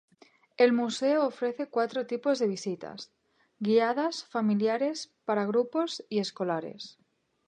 El 0.57 0.73
Museo 0.73 1.27
ofrece 1.27 1.69
cuatro 1.69 2.07
tipos 2.07 2.39
de 2.39 2.47
visitas: 2.47 3.11
guiadas, 3.59 4.23
familiares, 4.25 5.13
para 5.25 5.45
grupos 5.45 6.03
y 6.09 6.17
escolares. 6.17 6.97